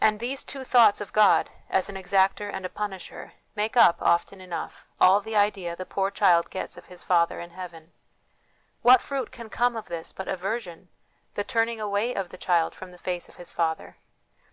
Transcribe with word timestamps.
And 0.00 0.18
these 0.18 0.42
two 0.42 0.64
thoughts 0.64 1.00
of 1.00 1.12
God, 1.12 1.48
as 1.70 1.88
an 1.88 1.94
exactor 1.94 2.50
and 2.52 2.66
a 2.66 2.68
punisher, 2.68 3.34
make 3.54 3.76
up, 3.76 4.02
often 4.02 4.40
enough, 4.40 4.88
all 5.00 5.20
the 5.20 5.36
idea 5.36 5.76
the 5.76 5.86
poor 5.86 6.10
child 6.10 6.50
gets 6.50 6.76
of 6.76 6.86
his 6.86 7.04
Father 7.04 7.38
in 7.38 7.50
heaven. 7.50 7.92
What 8.82 9.00
fruit 9.00 9.30
can 9.30 9.48
come 9.48 9.76
of 9.76 9.86
this 9.86 10.12
but 10.12 10.26
aversion, 10.26 10.88
the 11.34 11.44
turning 11.44 11.80
away 11.80 12.12
of 12.12 12.30
the 12.30 12.36
child 12.38 12.74
from 12.74 12.90
the 12.90 12.98
face 12.98 13.28
of 13.28 13.36
his 13.36 13.52
Father? 13.52 13.98